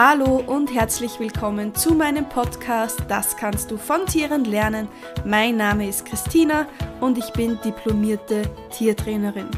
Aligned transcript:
Hallo 0.00 0.44
und 0.46 0.72
herzlich 0.72 1.18
willkommen 1.18 1.74
zu 1.74 1.92
meinem 1.92 2.28
Podcast 2.28 3.00
Das 3.08 3.36
kannst 3.36 3.72
du 3.72 3.76
von 3.76 4.06
Tieren 4.06 4.44
lernen. 4.44 4.86
Mein 5.24 5.56
Name 5.56 5.88
ist 5.88 6.04
Christina 6.04 6.68
und 7.00 7.18
ich 7.18 7.32
bin 7.32 7.58
diplomierte 7.64 8.42
Tiertrainerin. 8.70 9.48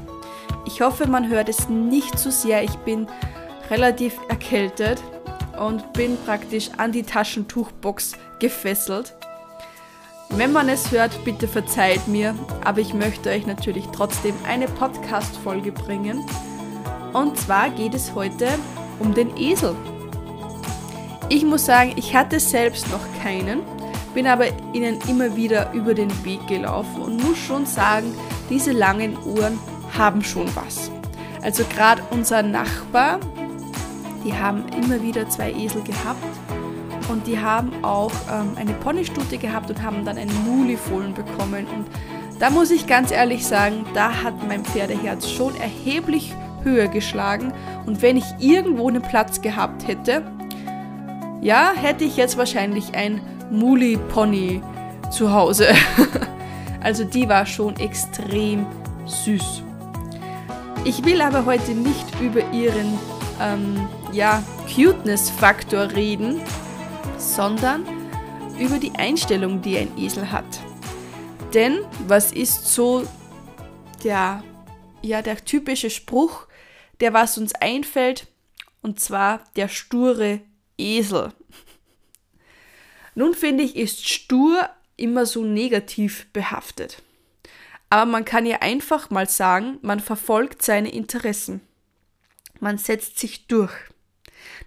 Ich 0.65 0.81
hoffe, 0.81 1.07
man 1.07 1.29
hört 1.29 1.51
es 1.51 1.69
nicht 1.69 2.19
zu 2.19 2.33
sehr. 2.33 2.65
Ich 2.65 2.75
bin 2.87 3.07
relativ 3.69 4.19
erkältet 4.31 5.03
und 5.61 5.93
bin 5.93 6.17
praktisch 6.25 6.71
an 6.79 6.91
die 6.91 7.03
Taschentuchbox 7.03 8.13
gefesselt. 8.39 9.15
Wenn 10.31 10.53
man 10.53 10.71
es 10.71 10.91
hört, 10.91 11.23
bitte 11.23 11.49
verzeiht 11.49 12.09
mir, 12.09 12.35
aber 12.65 12.81
ich 12.81 12.95
möchte 12.95 13.29
euch 13.29 13.47
natürlich 13.47 13.85
trotzdem 13.93 14.35
eine 14.49 14.69
Podcast-Folge 14.69 15.73
bringen. 15.73 16.25
Und 17.13 17.37
zwar 17.37 17.69
geht 17.69 17.93
es 17.93 18.15
heute 18.15 18.49
um 19.01 19.13
den 19.13 19.37
Esel. 19.37 19.77
Ich 21.33 21.45
muss 21.45 21.65
sagen, 21.65 21.93
ich 21.95 22.17
hatte 22.17 22.41
selbst 22.41 22.91
noch 22.91 23.23
keinen, 23.23 23.61
bin 24.15 24.27
aber 24.27 24.47
ihnen 24.73 24.99
immer 25.09 25.37
wieder 25.37 25.73
über 25.73 25.95
den 25.95 26.11
Weg 26.25 26.45
gelaufen 26.49 27.01
und 27.03 27.23
muss 27.23 27.39
schon 27.39 27.67
sagen, 27.67 28.13
diese 28.51 28.73
langen 28.73 29.17
Ohren 29.19 29.57
haben 29.97 30.25
schon 30.25 30.49
was. 30.57 30.91
Also 31.41 31.63
gerade 31.73 32.03
unser 32.11 32.43
Nachbar, 32.43 33.21
die 34.25 34.35
haben 34.35 34.65
immer 34.83 35.01
wieder 35.03 35.29
zwei 35.29 35.53
Esel 35.53 35.83
gehabt 35.83 36.19
und 37.09 37.25
die 37.29 37.39
haben 37.39 37.85
auch 37.85 38.13
ähm, 38.29 38.51
eine 38.57 38.73
Ponystute 38.73 39.39
gehabt 39.39 39.71
und 39.71 39.81
haben 39.85 40.05
dann 40.05 40.19
einen 40.19 40.35
Mulifohlen 40.45 41.15
bekommen 41.15 41.65
und 41.69 41.87
da 42.41 42.51
muss 42.51 42.73
ich 42.73 42.89
ganz 42.89 43.13
ehrlich 43.13 43.47
sagen, 43.47 43.85
da 43.95 44.25
hat 44.25 44.35
mein 44.49 44.65
Pferdeherz 44.65 45.31
schon 45.31 45.55
erheblich 45.61 46.35
höher 46.65 46.89
geschlagen 46.89 47.53
und 47.87 48.03
wenn 48.03 48.17
ich 48.17 48.25
irgendwo 48.41 48.89
einen 48.89 49.03
Platz 49.03 49.41
gehabt 49.41 49.87
hätte, 49.87 50.25
ja, 51.41 51.73
hätte 51.75 52.05
ich 52.05 52.17
jetzt 52.17 52.37
wahrscheinlich 52.37 52.95
ein 52.95 53.21
Muli-Pony 53.51 54.63
zu 55.11 55.33
Hause. 55.33 55.69
also 56.81 57.05
die 57.05 57.29
war 57.29 57.47
schon 57.47 57.77
extrem 57.77 58.67
süß. 59.07 59.63
Ich 60.85 61.05
will 61.05 61.21
aber 61.21 61.45
heute 61.45 61.73
nicht 61.73 62.07
über 62.21 62.41
ihren 62.53 62.99
ähm, 63.41 63.89
ja, 64.13 64.43
Cuteness-Faktor 64.75 65.93
reden, 65.93 66.41
sondern 67.19 67.85
über 68.59 68.79
die 68.79 68.93
Einstellung, 68.97 69.63
die 69.63 69.79
ein 69.79 69.97
Esel 69.99 70.31
hat. 70.31 70.45
Denn 71.55 71.81
was 72.07 72.33
ist 72.33 72.73
so 72.73 73.05
der, 74.05 74.43
ja, 75.03 75.23
der 75.23 75.45
typische 75.45 75.91
Spruch, 75.91 76.47
der 77.01 77.13
was 77.13 77.39
uns 77.39 77.55
einfällt, 77.55 78.27
und 78.83 79.01
zwar 79.01 79.41
der 79.57 79.69
sture 79.69 80.41
Esel. 80.81 81.33
Nun 83.15 83.35
finde 83.35 83.65
ich, 83.65 83.77
ist 83.77 84.09
stur 84.09 84.69
immer 84.97 85.27
so 85.27 85.45
negativ 85.45 86.27
behaftet. 86.33 87.03
Aber 87.91 88.11
man 88.11 88.25
kann 88.25 88.47
ja 88.47 88.59
einfach 88.61 89.11
mal 89.11 89.29
sagen, 89.29 89.79
man 89.83 90.01
verfolgt 90.01 90.63
seine 90.63 90.93
Interessen. 90.93 91.61
Man 92.61 92.79
setzt 92.79 93.19
sich 93.19 93.47
durch. 93.49 93.73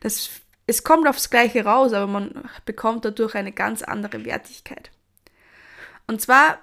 Das, 0.01 0.29
es 0.67 0.83
kommt 0.83 1.07
aufs 1.07 1.29
Gleiche 1.29 1.63
raus, 1.63 1.93
aber 1.93 2.07
man 2.07 2.49
bekommt 2.65 3.05
dadurch 3.05 3.35
eine 3.35 3.51
ganz 3.51 3.81
andere 3.81 4.25
Wertigkeit. 4.25 4.91
Und 6.05 6.21
zwar 6.21 6.59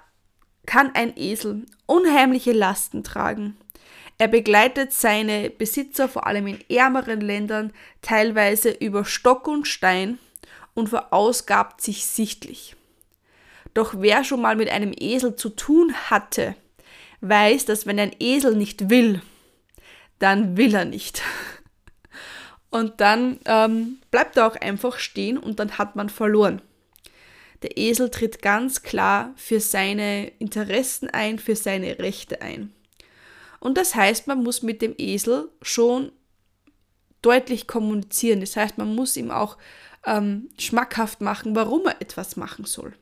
kann 0.65 0.93
ein 0.93 1.17
Esel 1.17 1.65
unheimliche 1.87 2.51
Lasten 2.51 3.03
tragen. 3.03 3.57
Er 4.21 4.27
begleitet 4.27 4.93
seine 4.93 5.49
Besitzer 5.49 6.07
vor 6.07 6.27
allem 6.27 6.45
in 6.45 6.59
ärmeren 6.69 7.21
Ländern 7.21 7.73
teilweise 8.03 8.69
über 8.69 9.03
Stock 9.03 9.47
und 9.47 9.67
Stein 9.67 10.19
und 10.75 10.89
verausgabt 10.89 11.81
sich 11.81 12.05
sichtlich. 12.05 12.75
Doch 13.73 13.95
wer 13.97 14.23
schon 14.23 14.39
mal 14.39 14.55
mit 14.55 14.69
einem 14.69 14.93
Esel 14.95 15.37
zu 15.37 15.49
tun 15.49 15.95
hatte, 16.11 16.53
weiß, 17.21 17.65
dass 17.65 17.87
wenn 17.87 17.99
ein 17.99 18.15
Esel 18.19 18.55
nicht 18.55 18.91
will, 18.91 19.23
dann 20.19 20.55
will 20.55 20.75
er 20.75 20.85
nicht. 20.85 21.23
Und 22.69 23.01
dann 23.01 23.39
ähm, 23.45 23.97
bleibt 24.11 24.37
er 24.37 24.45
auch 24.45 24.55
einfach 24.55 24.99
stehen 24.99 25.37
und 25.37 25.59
dann 25.59 25.77
hat 25.77 25.97
man 25.97 26.07
verloren. 26.09 26.61
Der 27.63 27.75
Esel 27.75 28.09
tritt 28.09 28.41
ganz 28.41 28.81
klar 28.81 29.33
für 29.35 29.59
seine 29.59 30.27
Interessen 30.39 31.09
ein, 31.09 31.37
für 31.37 31.57
seine 31.57 31.99
Rechte 31.99 32.41
ein. 32.41 32.71
Und 33.61 33.77
das 33.77 33.95
heißt, 33.95 34.27
man 34.27 34.43
muss 34.43 34.63
mit 34.63 34.81
dem 34.81 34.95
Esel 34.97 35.49
schon 35.61 36.11
deutlich 37.21 37.67
kommunizieren. 37.67 38.41
Das 38.41 38.55
heißt, 38.57 38.79
man 38.79 38.95
muss 38.95 39.15
ihm 39.15 39.29
auch 39.29 39.57
ähm, 40.05 40.49
schmackhaft 40.57 41.21
machen, 41.21 41.55
warum 41.55 41.85
er 41.85 42.01
etwas 42.01 42.35
machen 42.35 42.65
soll. 42.65 42.93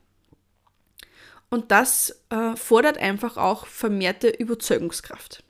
Und 1.50 1.72
das 1.72 2.22
äh, 2.30 2.58
fordert 2.58 2.98
einfach 2.98 3.38
auch 3.38 3.66
vermehrte 3.66 4.28
Überzeugungskraft. 4.28 5.44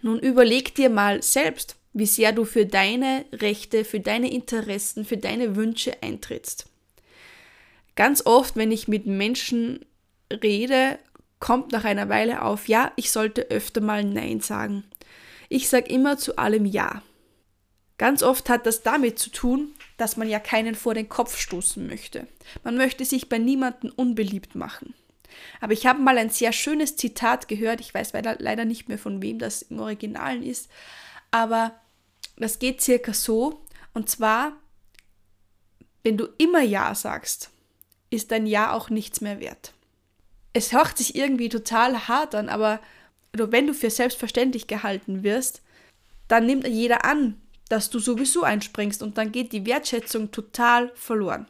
Nun 0.00 0.18
überleg 0.18 0.74
dir 0.74 0.88
mal 0.88 1.22
selbst, 1.22 1.76
wie 1.92 2.06
sehr 2.06 2.32
du 2.32 2.46
für 2.46 2.64
deine 2.64 3.26
Rechte, 3.32 3.84
für 3.84 4.00
deine 4.00 4.32
Interessen, 4.32 5.04
für 5.04 5.18
deine 5.18 5.54
Wünsche 5.54 6.02
eintrittst. 6.02 6.66
Ganz 7.94 8.24
oft, 8.24 8.56
wenn 8.56 8.72
ich 8.72 8.88
mit 8.88 9.04
Menschen 9.04 9.84
rede, 10.32 10.98
kommt 11.40 11.72
nach 11.72 11.84
einer 11.84 12.08
Weile 12.08 12.42
auf, 12.42 12.68
ja, 12.68 12.92
ich 12.96 13.10
sollte 13.10 13.50
öfter 13.50 13.80
mal 13.80 14.04
Nein 14.04 14.40
sagen. 14.40 14.84
Ich 15.48 15.68
sage 15.68 15.90
immer 15.90 16.18
zu 16.18 16.36
allem 16.36 16.66
Ja. 16.66 17.02
Ganz 17.98 18.22
oft 18.22 18.48
hat 18.48 18.66
das 18.66 18.82
damit 18.82 19.18
zu 19.18 19.30
tun, 19.30 19.74
dass 19.96 20.16
man 20.16 20.28
ja 20.28 20.38
keinen 20.38 20.74
vor 20.74 20.94
den 20.94 21.08
Kopf 21.08 21.36
stoßen 21.38 21.86
möchte. 21.86 22.26
Man 22.62 22.76
möchte 22.76 23.04
sich 23.04 23.28
bei 23.28 23.38
niemandem 23.38 23.92
unbeliebt 23.96 24.54
machen. 24.54 24.94
Aber 25.60 25.72
ich 25.72 25.86
habe 25.86 26.00
mal 26.00 26.18
ein 26.18 26.30
sehr 26.30 26.52
schönes 26.52 26.96
Zitat 26.96 27.48
gehört, 27.48 27.80
ich 27.80 27.92
weiß 27.92 28.12
leider 28.12 28.64
nicht 28.64 28.88
mehr 28.88 28.98
von 28.98 29.22
wem 29.22 29.38
das 29.38 29.62
im 29.62 29.80
Originalen 29.80 30.42
ist, 30.42 30.70
aber 31.30 31.74
das 32.36 32.58
geht 32.58 32.80
circa 32.80 33.12
so, 33.12 33.62
und 33.94 34.08
zwar, 34.08 34.52
wenn 36.02 36.16
du 36.16 36.28
immer 36.38 36.62
Ja 36.62 36.94
sagst, 36.94 37.50
ist 38.10 38.30
dein 38.30 38.46
Ja 38.46 38.72
auch 38.72 38.90
nichts 38.90 39.20
mehr 39.20 39.40
wert 39.40 39.72
es 40.52 40.72
hört 40.72 40.98
sich 40.98 41.14
irgendwie 41.14 41.48
total 41.48 42.08
hart 42.08 42.34
an, 42.34 42.48
aber 42.48 42.80
wenn 43.32 43.66
du 43.66 43.74
für 43.74 43.90
selbstverständlich 43.90 44.66
gehalten 44.66 45.22
wirst, 45.22 45.62
dann 46.28 46.46
nimmt 46.46 46.66
jeder 46.66 47.04
an, 47.04 47.40
dass 47.68 47.90
du 47.90 47.98
sowieso 47.98 48.42
einspringst 48.42 49.02
und 49.02 49.16
dann 49.18 49.30
geht 49.32 49.52
die 49.52 49.66
Wertschätzung 49.66 50.32
total 50.32 50.90
verloren. 50.94 51.46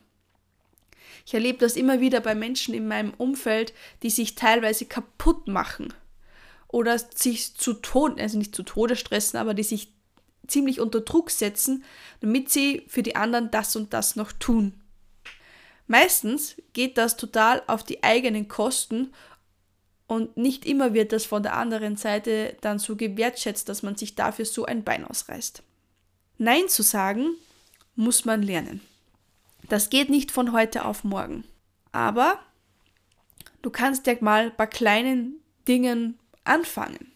Ich 1.27 1.35
erlebe 1.35 1.59
das 1.59 1.77
immer 1.77 2.01
wieder 2.01 2.21
bei 2.21 2.35
Menschen 2.35 2.75
in 2.75 2.89
meinem 2.89 3.15
Umfeld, 3.17 3.73
die 4.03 4.11
sich 4.11 4.35
teilweise 4.35 4.85
kaputt 4.85 5.49
machen 5.49 5.93
oder 6.69 6.99
sich 6.99 7.55
zu 7.55 7.75
Tode, 7.75 8.21
also 8.21 8.39
nicht 8.39 8.55
zu 8.55 8.63
Tode 8.63 8.97
stressen, 8.97 9.39
aber 9.39 9.55
die 9.55 9.63
sich 9.63 9.93
ziemlich 10.47 10.81
unter 10.81 11.01
Druck 11.01 11.31
setzen, 11.31 11.85
damit 12.21 12.51
sie 12.51 12.85
für 12.89 13.03
die 13.03 13.17
anderen 13.17 13.51
das 13.51 13.77
und 13.77 13.93
das 13.93 14.17
noch 14.17 14.33
tun. 14.33 14.80
Meistens 15.91 16.55
geht 16.73 16.99
das 16.99 17.17
total 17.17 17.65
auf 17.67 17.83
die 17.83 18.05
eigenen 18.05 18.47
Kosten 18.47 19.13
und 20.07 20.37
nicht 20.37 20.65
immer 20.65 20.95
wird 20.95 21.11
das 21.11 21.27
von 21.27 21.43
der 21.43 21.57
anderen 21.57 21.97
Seite 21.97 22.57
dann 22.61 22.79
so 22.79 22.95
gewertschätzt, 22.95 23.69
dass 23.69 23.83
man 23.83 23.97
sich 23.97 24.15
dafür 24.15 24.45
so 24.45 24.65
ein 24.65 24.85
Bein 24.85 25.05
ausreißt. 25.05 25.65
Nein 26.39 26.69
zu 26.69 26.85
sagen 26.85 27.31
muss 27.97 28.25
man 28.25 28.41
lernen. 28.41 28.83
Das 29.69 29.91
geht 29.91 30.11
nicht 30.11 30.31
von 30.31 30.53
heute 30.53 30.85
auf 30.85 31.03
morgen. 31.03 31.43
Aber 31.91 32.39
du 33.61 33.71
kannst 33.71 34.07
ja 34.07 34.15
mal 34.21 34.53
bei 34.53 34.67
kleinen 34.69 35.43
Dingen 35.67 36.21
anfangen. 36.45 37.11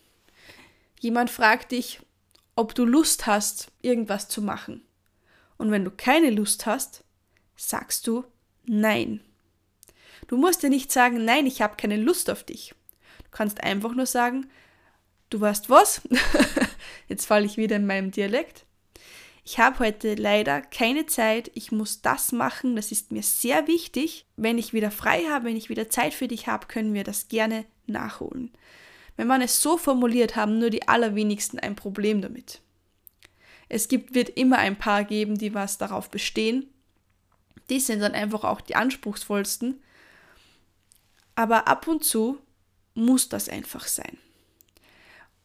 Jemand 0.99 1.31
fragt 1.31 1.71
dich, 1.71 2.01
ob 2.56 2.75
du 2.75 2.85
Lust 2.85 3.27
hast, 3.27 3.70
irgendwas 3.82 4.27
zu 4.29 4.43
machen. 4.43 4.82
Und 5.59 5.70
wenn 5.70 5.85
du 5.85 5.93
keine 5.93 6.31
Lust 6.31 6.67
hast, 6.67 7.05
sagst 7.55 8.09
du 8.09 8.25
Nein. 8.66 9.20
Du 10.26 10.37
musst 10.37 10.62
ja 10.62 10.69
nicht 10.69 10.90
sagen, 10.90 11.25
nein, 11.25 11.46
ich 11.46 11.61
habe 11.61 11.76
keine 11.76 11.96
Lust 11.96 12.31
auf 12.31 12.44
dich. 12.44 12.75
Du 13.25 13.31
kannst 13.31 13.62
einfach 13.62 13.94
nur 13.94 14.06
sagen, 14.06 14.49
du 15.31 15.40
weißt 15.40 15.69
was? 15.69 16.02
Jetzt 17.08 17.26
falle 17.26 17.46
ich 17.46 17.56
wieder 17.56 17.76
in 17.76 17.87
meinem 17.87 18.11
Dialekt. 18.11 18.64
Ich 19.46 19.58
habe 19.58 19.81
heute 19.81 20.14
leider 20.14 20.62
keine 20.62 21.05
Zeit, 21.05 21.50
ich 21.55 21.70
muss 21.70 22.00
das 22.00 22.32
machen, 22.32 22.76
das 22.76 22.90
ist 22.93 23.12
mir 23.12 23.22
sehr 23.22 23.66
wichtig. 23.66 24.25
Wenn 24.37 24.56
ich 24.56 24.72
wieder 24.72 24.90
frei 24.90 25.25
habe, 25.28 25.44
wenn 25.44 25.56
ich 25.56 25.69
wieder 25.69 25.90
Zeit 25.90 26.14
für 26.14 26.28
dich 26.28 26.46
habe, 26.46 26.67
können 26.67 26.94
wir 26.94 27.05
das 27.05 27.28
gerne 27.28 27.67
nachholen. 27.87 28.52
Wenn 29.17 29.26
man 29.26 29.43
es 29.43 29.60
so 29.60 29.76
formuliert, 29.76 30.34
haben 30.34 30.58
nur 30.58 30.70
die 30.70 30.88
allerwenigsten 30.88 31.58
ein 31.58 31.76
Problem 31.76 32.22
damit. 32.22 32.62
Es 33.69 33.88
gibt, 33.88 34.14
wird 34.14 34.31
immer 34.31 34.58
ein 34.58 34.76
paar 34.76 35.05
geben, 35.05 35.37
die 35.37 35.52
was 35.52 35.76
darauf 35.76 36.10
bestehen, 36.10 36.70
die 37.70 37.81
sind 37.81 38.00
dann 38.00 38.12
einfach 38.12 38.44
auch 38.44 38.61
die 38.61 38.76
anspruchsvollsten. 38.76 39.82
Aber 41.34 41.66
ab 41.66 41.88
und 41.88 42.05
zu 42.05 42.38
muss 42.94 43.28
das 43.28 43.49
einfach 43.49 43.87
sein. 43.87 44.19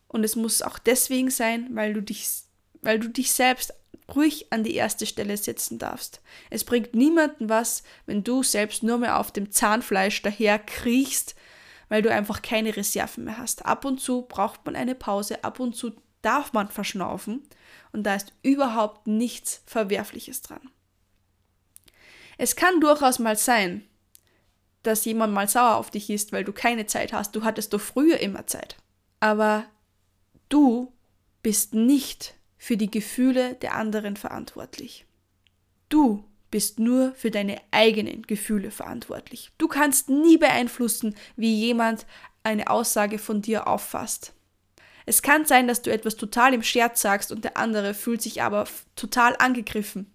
Und 0.08 0.24
es 0.24 0.36
muss 0.36 0.62
auch 0.62 0.80
deswegen 0.80 1.30
sein, 1.30 1.70
weil 1.72 1.94
du 1.94 2.02
dich, 2.02 2.28
weil 2.82 3.00
du 3.00 3.10
dich 3.10 3.32
selbst 3.32 3.74
ruhig 4.16 4.52
an 4.52 4.64
die 4.64 4.76
erste 4.76 5.06
Stelle 5.06 5.38
setzen 5.38 5.78
darfst. 5.78 6.22
Es 6.50 6.64
bringt 6.64 6.96
niemanden 6.96 7.50
was, 7.50 7.84
wenn 8.06 8.24
du 8.24 8.44
selbst 8.44 8.84
nur 8.84 8.98
mehr 8.98 9.20
auf 9.20 9.32
dem 9.32 9.52
Zahnfleisch 9.52 10.22
daher 10.22 10.58
kriechst, 10.60 11.36
weil 11.90 12.02
du 12.02 12.12
einfach 12.12 12.42
keine 12.42 12.76
Reserven 12.76 13.26
mehr 13.26 13.38
hast. 13.38 13.66
Ab 13.66 13.86
und 13.86 14.00
zu 14.00 14.24
braucht 14.24 14.66
man 14.66 14.76
eine 14.76 14.96
Pause, 14.96 15.44
ab 15.44 15.60
und 15.60 15.76
zu 15.76 15.92
darf 16.22 16.54
man 16.54 16.70
verschnaufen 16.70 17.44
und 17.92 18.04
da 18.04 18.16
ist 18.16 18.34
überhaupt 18.44 19.08
nichts 19.08 19.62
Verwerfliches 19.66 20.42
dran. 20.42 20.70
Es 22.42 22.56
kann 22.56 22.80
durchaus 22.80 23.20
mal 23.20 23.36
sein, 23.36 23.84
dass 24.84 25.04
jemand 25.04 25.34
mal 25.34 25.50
sauer 25.50 25.76
auf 25.76 25.92
dich 25.92 26.10
ist, 26.10 26.32
weil 26.32 26.46
du 26.46 26.54
keine 26.54 26.86
Zeit 26.86 27.12
hast. 27.12 27.36
Du 27.36 27.44
hattest 27.44 27.74
doch 27.74 27.82
früher 27.82 28.22
immer 28.22 28.48
Zeit. 28.48 28.78
Aber 29.20 29.66
du 30.48 30.94
bist 31.44 31.74
nicht 31.74 32.36
für 32.58 32.78
die 32.78 32.90
Gefühle 32.90 33.56
der 33.56 33.76
anderen 33.76 34.16
verantwortlich. 34.16 35.06
Du 35.90 36.24
bist 36.50 36.80
nur 36.80 37.12
für 37.12 37.30
deine 37.30 37.58
eigenen 37.72 38.22
Gefühle 38.22 38.72
verantwortlich. 38.72 39.52
Du 39.58 39.68
kannst 39.68 40.08
nie 40.08 40.38
beeinflussen, 40.38 41.16
wie 41.36 41.54
jemand 41.54 42.06
eine 42.44 42.70
Aussage 42.70 43.20
von 43.20 43.42
dir 43.42 43.68
auffasst. 43.68 44.32
Es 45.06 45.22
kann 45.22 45.44
sein, 45.44 45.68
dass 45.68 45.82
du 45.82 45.92
etwas 45.92 46.16
total 46.16 46.54
im 46.54 46.64
Scherz 46.64 47.02
sagst 47.02 47.34
und 47.34 47.44
der 47.44 47.58
andere 47.58 47.94
fühlt 47.94 48.22
sich 48.22 48.42
aber 48.42 48.66
total 48.96 49.36
angegriffen. 49.40 50.10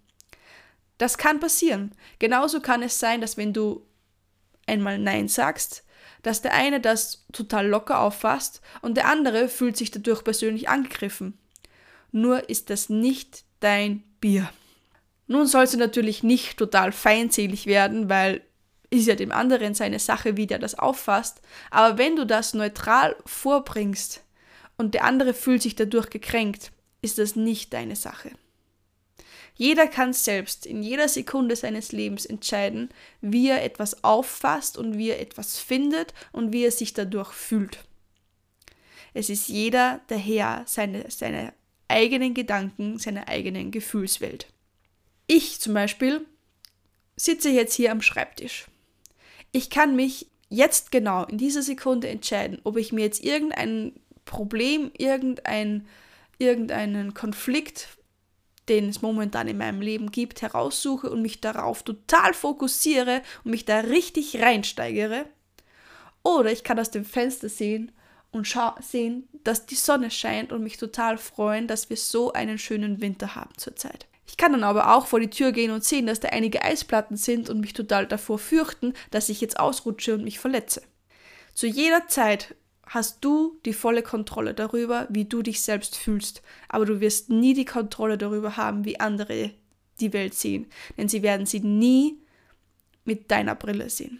Das 0.97 1.17
kann 1.17 1.39
passieren. 1.39 1.91
Genauso 2.19 2.61
kann 2.61 2.81
es 2.83 2.99
sein, 2.99 3.21
dass 3.21 3.37
wenn 3.37 3.53
du 3.53 3.85
einmal 4.65 4.97
Nein 4.97 5.27
sagst, 5.27 5.83
dass 6.23 6.41
der 6.41 6.53
eine 6.53 6.79
das 6.79 7.25
total 7.33 7.67
locker 7.67 7.99
auffasst 7.99 8.61
und 8.81 8.95
der 8.97 9.07
andere 9.07 9.47
fühlt 9.47 9.77
sich 9.77 9.91
dadurch 9.91 10.23
persönlich 10.23 10.69
angegriffen. 10.69 11.37
Nur 12.11 12.49
ist 12.49 12.69
das 12.69 12.89
nicht 12.89 13.43
dein 13.59 14.03
Bier. 14.21 14.49
Nun 15.27 15.47
soll 15.47 15.67
sie 15.67 15.77
natürlich 15.77 16.23
nicht 16.23 16.57
total 16.57 16.91
feindselig 16.91 17.65
werden, 17.65 18.09
weil 18.09 18.41
ist 18.89 19.07
ja 19.07 19.15
dem 19.15 19.31
anderen 19.31 19.73
seine 19.73 19.99
Sache, 19.99 20.37
wie 20.37 20.47
der 20.47 20.59
das 20.59 20.75
auffasst. 20.75 21.41
Aber 21.71 21.97
wenn 21.97 22.15
du 22.15 22.25
das 22.25 22.53
neutral 22.53 23.15
vorbringst 23.25 24.23
und 24.77 24.93
der 24.93 25.03
andere 25.03 25.33
fühlt 25.33 25.61
sich 25.61 25.75
dadurch 25.75 26.09
gekränkt, 26.09 26.71
ist 27.01 27.17
das 27.17 27.35
nicht 27.35 27.73
deine 27.73 27.95
Sache. 27.95 28.31
Jeder 29.55 29.87
kann 29.87 30.11
selbst 30.13 30.65
in 30.65 30.83
jeder 30.83 31.07
Sekunde 31.07 31.55
seines 31.55 31.91
Lebens 31.91 32.25
entscheiden, 32.25 32.89
wie 33.21 33.49
er 33.49 33.63
etwas 33.63 34.03
auffasst 34.03 34.77
und 34.77 34.97
wie 34.97 35.09
er 35.09 35.21
etwas 35.21 35.57
findet 35.57 36.13
und 36.33 36.51
wie 36.51 36.65
er 36.65 36.71
sich 36.71 36.93
dadurch 36.93 37.31
fühlt. 37.31 37.79
Es 39.13 39.29
ist 39.29 39.47
jeder 39.47 40.01
der 40.09 40.17
Herr 40.17 40.63
seine, 40.67 41.09
seine 41.09 41.53
eigenen 41.87 42.33
Gedanken, 42.33 42.99
seiner 42.99 43.29
eigenen 43.29 43.71
Gefühlswelt. 43.71 44.47
Ich 45.27 45.61
zum 45.61 45.73
Beispiel 45.73 46.25
sitze 47.15 47.49
jetzt 47.49 47.73
hier 47.73 47.91
am 47.91 48.01
Schreibtisch. 48.01 48.65
Ich 49.53 49.69
kann 49.69 49.95
mich 49.95 50.27
jetzt 50.49 50.91
genau 50.91 51.23
in 51.23 51.37
dieser 51.37 51.61
Sekunde 51.61 52.09
entscheiden, 52.09 52.59
ob 52.65 52.75
ich 52.75 52.91
mir 52.91 53.05
jetzt 53.05 53.23
irgendein 53.23 53.93
Problem, 54.25 54.91
irgendein, 54.97 55.87
irgendeinen 56.39 57.13
Konflikt 57.13 57.87
den 58.69 58.89
es 58.89 59.01
momentan 59.01 59.47
in 59.47 59.57
meinem 59.57 59.81
Leben 59.81 60.11
gibt, 60.11 60.41
heraussuche 60.41 61.09
und 61.09 61.21
mich 61.21 61.41
darauf 61.41 61.83
total 61.83 62.33
fokussiere 62.33 63.21
und 63.43 63.51
mich 63.51 63.65
da 63.65 63.79
richtig 63.79 64.41
reinsteigere. 64.41 65.25
Oder 66.23 66.51
ich 66.51 66.63
kann 66.63 66.79
aus 66.79 66.91
dem 66.91 67.05
Fenster 67.05 67.49
sehen 67.49 67.91
und 68.31 68.53
sehen, 68.81 69.29
dass 69.43 69.65
die 69.65 69.75
Sonne 69.75 70.11
scheint 70.11 70.51
und 70.51 70.63
mich 70.63 70.77
total 70.77 71.17
freuen, 71.17 71.67
dass 71.67 71.89
wir 71.89 71.97
so 71.97 72.33
einen 72.33 72.57
schönen 72.57 72.99
Winter 72.99 73.35
haben 73.35 73.57
zurzeit. 73.57 74.07
Ich 74.27 74.37
kann 74.37 74.51
dann 74.51 74.63
aber 74.63 74.95
auch 74.95 75.07
vor 75.07 75.19
die 75.19 75.29
Tür 75.29 75.51
gehen 75.51 75.71
und 75.71 75.83
sehen, 75.83 76.07
dass 76.07 76.19
da 76.19 76.29
einige 76.29 76.63
Eisplatten 76.63 77.15
sind 77.15 77.49
und 77.49 77.61
mich 77.61 77.73
total 77.73 78.07
davor 78.07 78.39
fürchten, 78.39 78.93
dass 79.11 79.29
ich 79.29 79.39
jetzt 79.39 79.59
ausrutsche 79.59 80.15
und 80.15 80.23
mich 80.23 80.39
verletze. 80.39 80.81
Zu 81.53 81.67
jeder 81.67 82.07
Zeit 82.07 82.55
hast 82.85 83.23
du 83.23 83.59
die 83.65 83.73
volle 83.73 84.03
Kontrolle 84.03 84.53
darüber, 84.53 85.07
wie 85.09 85.25
du 85.25 85.41
dich 85.41 85.61
selbst 85.61 85.95
fühlst, 85.95 86.41
aber 86.69 86.85
du 86.85 86.99
wirst 86.99 87.29
nie 87.29 87.53
die 87.53 87.65
Kontrolle 87.65 88.17
darüber 88.17 88.57
haben, 88.57 88.85
wie 88.85 88.99
andere 88.99 89.51
die 89.99 90.13
Welt 90.13 90.33
sehen, 90.33 90.67
denn 90.97 91.09
sie 91.09 91.23
werden 91.23 91.45
sie 91.45 91.61
nie 91.61 92.19
mit 93.05 93.31
deiner 93.31 93.55
Brille 93.55 93.89
sehen, 93.89 94.19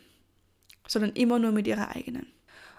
sondern 0.88 1.12
immer 1.14 1.40
nur 1.40 1.52
mit 1.52 1.68
ihrer 1.68 1.96
eigenen. 1.96 2.28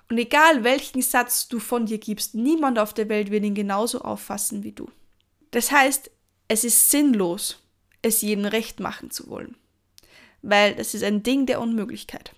Und 0.09 0.19
egal 0.19 0.63
welchen 0.63 1.03
Satz 1.03 1.49
du 1.49 1.59
von 1.59 1.87
dir 1.87 1.99
gibst, 1.99 2.35
niemand 2.35 2.79
auf 2.79 2.95
der 2.95 3.09
Welt 3.09 3.31
wird 3.31 3.45
ihn 3.45 3.55
genauso 3.55 4.03
auffassen 4.03 4.63
wie 4.63 4.73
du. 4.73 4.89
Das 5.51 5.73
heißt, 5.73 6.11
es 6.49 6.63
ist 6.63 6.91
sinnlos, 6.91 7.63
es 8.03 8.23
jedem 8.23 8.45
recht 8.45 8.79
machen 8.79 9.11
zu 9.11 9.29
wollen, 9.29 9.57
weil 10.43 10.77
das 10.77 10.95
ist 10.95 11.03
ein 11.03 11.25
Ding 11.25 11.47
der 11.47 11.61
Unmöglichkeit. 11.61 12.36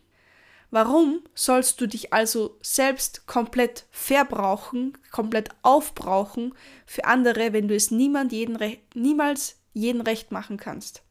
Warum 0.70 1.23
sollst 1.35 1.81
du 1.81 1.87
dich 1.87 2.12
also 2.12 2.59
selbst 2.61 3.26
komplett 3.26 3.87
verbrauchen, 3.91 4.99
komplett 5.11 5.49
aufbrauchen 5.62 6.55
für 6.85 7.06
andere, 7.06 7.53
wenn 7.55 7.69
du 7.69 7.75
es 7.75 7.91
niemand 7.91 8.32
jeden 8.32 8.59
niemals 8.94 9.56
jeden 9.73 10.03
recht 10.03 10.31
machen 10.31 10.59
kannst? 10.59 11.03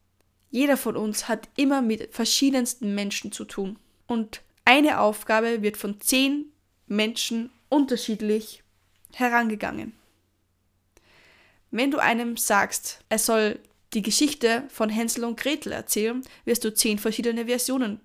Jeder 0.52 0.78
von 0.78 0.96
uns 0.96 1.28
hat 1.28 1.50
immer 1.56 1.82
mit 1.82 2.14
verschiedensten 2.14 2.94
Menschen 2.94 3.32
zu 3.32 3.46
tun. 3.46 3.80
Und 4.06 4.42
eine 4.64 5.00
Aufgabe 5.00 5.62
wird 5.62 5.78
von 5.78 6.00
zehn 6.02 6.52
Menschen 6.86 7.50
unterschiedlich 7.70 8.64
herangegangen. 9.14 9.94
Wenn 11.72 11.92
du 11.92 11.98
einem 11.98 12.38
sagst, 12.38 13.04
er 13.10 13.20
soll 13.20 13.60
die 13.94 14.02
Geschichte 14.02 14.64
von 14.70 14.90
Hänsel 14.90 15.26
und 15.26 15.40
Gretel 15.40 15.72
erzählen, 15.72 16.22
wirst 16.46 16.64
du 16.64 16.74
zehn 16.74 17.00
verschiedene 17.00 17.46
Versionen 17.46 18.00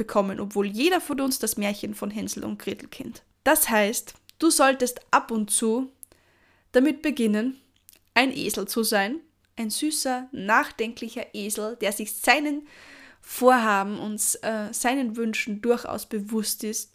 bekommen, 0.00 0.40
obwohl 0.40 0.66
jeder 0.66 0.98
von 0.98 1.20
uns 1.20 1.38
das 1.38 1.58
Märchen 1.58 1.94
von 1.94 2.10
Hänsel 2.10 2.42
und 2.44 2.58
Gretel 2.58 2.88
kennt. 2.88 3.22
Das 3.44 3.68
heißt, 3.68 4.14
du 4.38 4.48
solltest 4.48 5.02
ab 5.10 5.30
und 5.30 5.50
zu 5.50 5.92
damit 6.72 7.02
beginnen, 7.02 7.60
ein 8.14 8.34
Esel 8.34 8.66
zu 8.66 8.82
sein, 8.82 9.20
ein 9.56 9.68
süßer, 9.68 10.30
nachdenklicher 10.32 11.34
Esel, 11.34 11.76
der 11.76 11.92
sich 11.92 12.14
seinen 12.14 12.66
Vorhaben 13.20 13.98
und 13.98 14.22
äh, 14.40 14.72
seinen 14.72 15.18
Wünschen 15.18 15.60
durchaus 15.60 16.06
bewusst 16.06 16.64
ist. 16.64 16.94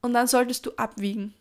Und 0.00 0.14
dann 0.14 0.26
solltest 0.26 0.64
du 0.64 0.70
abwiegen. 0.78 1.34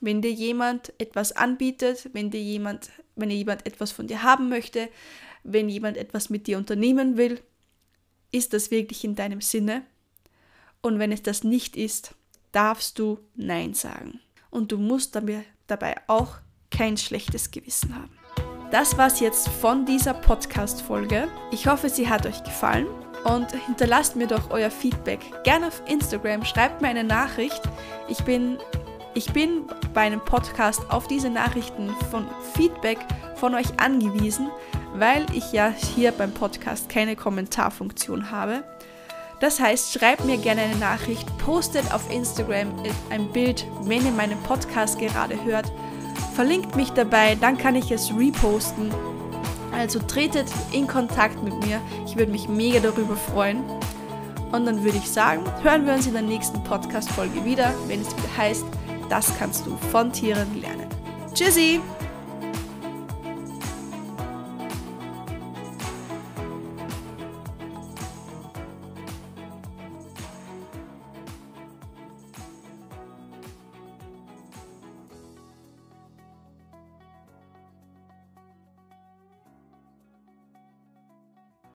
Wenn 0.00 0.22
dir 0.22 0.30
jemand 0.30 0.92
etwas 1.00 1.32
anbietet, 1.32 2.10
wenn 2.12 2.30
dir 2.30 2.40
jemand, 2.40 2.90
wenn 3.16 3.30
jemand 3.30 3.66
etwas 3.66 3.90
von 3.90 4.06
dir 4.06 4.22
haben 4.22 4.48
möchte, 4.48 4.88
wenn 5.42 5.68
jemand 5.68 5.96
etwas 5.96 6.30
mit 6.30 6.46
dir 6.46 6.58
unternehmen 6.58 7.16
will, 7.16 7.40
ist 8.30 8.52
das 8.52 8.70
wirklich 8.70 9.02
in 9.02 9.16
deinem 9.16 9.40
Sinne? 9.40 9.84
Und 10.82 10.98
wenn 10.98 11.12
es 11.12 11.22
das 11.22 11.44
nicht 11.44 11.76
ist, 11.76 12.14
darfst 12.52 12.98
du 12.98 13.18
Nein 13.34 13.74
sagen. 13.74 14.20
Und 14.50 14.72
du 14.72 14.78
musst 14.78 15.18
dabei 15.66 15.96
auch 16.06 16.36
kein 16.70 16.96
schlechtes 16.96 17.50
Gewissen 17.50 17.94
haben. 17.94 18.10
Das 18.70 18.98
war's 18.98 19.20
jetzt 19.20 19.48
von 19.48 19.86
dieser 19.86 20.14
Podcast-Folge. 20.14 21.28
Ich 21.50 21.66
hoffe, 21.66 21.88
sie 21.88 22.08
hat 22.08 22.26
euch 22.26 22.42
gefallen 22.44 22.86
und 23.24 23.50
hinterlasst 23.66 24.14
mir 24.14 24.26
doch 24.26 24.50
euer 24.50 24.70
Feedback. 24.70 25.20
Gerne 25.42 25.68
auf 25.68 25.82
Instagram, 25.86 26.44
schreibt 26.44 26.82
mir 26.82 26.88
eine 26.88 27.04
Nachricht. 27.04 27.62
Ich 28.08 28.22
bin, 28.24 28.58
ich 29.14 29.32
bin 29.32 29.64
bei 29.94 30.02
einem 30.02 30.20
Podcast 30.20 30.82
auf 30.90 31.08
diese 31.08 31.30
Nachrichten 31.30 31.90
von 32.10 32.26
Feedback 32.54 32.98
von 33.36 33.54
euch 33.54 33.80
angewiesen, 33.80 34.50
weil 34.94 35.24
ich 35.32 35.52
ja 35.52 35.70
hier 35.70 36.12
beim 36.12 36.32
Podcast 36.32 36.88
keine 36.88 37.16
Kommentarfunktion 37.16 38.30
habe. 38.30 38.64
Das 39.40 39.60
heißt, 39.60 39.92
schreibt 39.92 40.24
mir 40.24 40.36
gerne 40.36 40.62
eine 40.62 40.76
Nachricht, 40.76 41.26
postet 41.38 41.92
auf 41.92 42.10
Instagram 42.10 42.72
ein 43.10 43.28
Bild, 43.28 43.66
wenn 43.82 44.04
ihr 44.04 44.12
meinen 44.12 44.40
Podcast 44.42 44.98
gerade 44.98 45.42
hört. 45.44 45.70
Verlinkt 46.34 46.74
mich 46.76 46.90
dabei, 46.90 47.36
dann 47.36 47.56
kann 47.56 47.76
ich 47.76 47.90
es 47.90 48.12
reposten. 48.16 48.90
Also 49.72 50.00
tretet 50.00 50.46
in 50.72 50.86
Kontakt 50.86 51.42
mit 51.42 51.54
mir. 51.64 51.80
Ich 52.06 52.16
würde 52.16 52.32
mich 52.32 52.48
mega 52.48 52.80
darüber 52.80 53.16
freuen. 53.16 53.62
Und 54.50 54.66
dann 54.66 54.82
würde 54.82 54.98
ich 54.98 55.08
sagen, 55.10 55.44
hören 55.62 55.86
wir 55.86 55.92
uns 55.94 56.06
in 56.06 56.14
der 56.14 56.22
nächsten 56.22 56.62
Podcast-Folge 56.64 57.44
wieder, 57.44 57.72
wenn 57.86 58.00
es 58.00 58.08
wieder 58.08 58.36
heißt, 58.36 58.64
das 59.08 59.30
kannst 59.38 59.66
du 59.66 59.76
von 59.92 60.12
Tieren 60.12 60.60
lernen. 60.60 60.88
Tschüssi! 61.34 61.80